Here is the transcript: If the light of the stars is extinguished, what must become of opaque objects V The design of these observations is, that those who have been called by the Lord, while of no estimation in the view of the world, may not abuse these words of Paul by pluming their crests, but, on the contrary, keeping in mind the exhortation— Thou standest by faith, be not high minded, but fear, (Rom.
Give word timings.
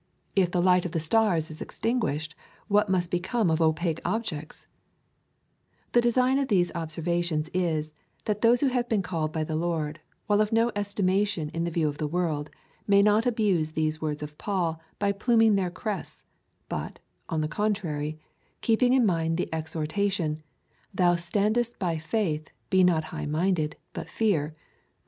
If 0.35 0.49
the 0.49 0.63
light 0.63 0.83
of 0.83 0.93
the 0.93 0.99
stars 0.99 1.51
is 1.51 1.61
extinguished, 1.61 2.33
what 2.67 2.89
must 2.89 3.11
become 3.11 3.51
of 3.51 3.61
opaque 3.61 4.01
objects 4.03 4.61
V 4.61 4.67
The 5.91 6.01
design 6.01 6.39
of 6.39 6.47
these 6.47 6.71
observations 6.73 7.51
is, 7.53 7.93
that 8.25 8.41
those 8.41 8.61
who 8.61 8.69
have 8.69 8.89
been 8.89 9.03
called 9.03 9.31
by 9.31 9.43
the 9.43 9.55
Lord, 9.55 9.99
while 10.25 10.41
of 10.41 10.51
no 10.51 10.71
estimation 10.75 11.49
in 11.49 11.65
the 11.65 11.69
view 11.69 11.87
of 11.87 11.99
the 11.99 12.07
world, 12.07 12.49
may 12.87 13.03
not 13.03 13.27
abuse 13.27 13.73
these 13.77 14.01
words 14.01 14.23
of 14.23 14.39
Paul 14.39 14.81
by 14.97 15.11
pluming 15.11 15.53
their 15.53 15.69
crests, 15.69 16.25
but, 16.67 16.97
on 17.29 17.41
the 17.41 17.47
contrary, 17.47 18.17
keeping 18.61 18.93
in 18.93 19.05
mind 19.05 19.37
the 19.37 19.53
exhortation— 19.53 20.41
Thou 20.95 21.13
standest 21.13 21.77
by 21.77 21.99
faith, 21.99 22.49
be 22.71 22.83
not 22.83 23.03
high 23.13 23.27
minded, 23.27 23.75
but 23.93 24.09
fear, 24.09 24.45
(Rom. 24.45 24.55